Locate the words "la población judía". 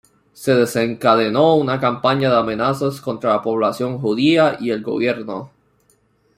3.33-4.57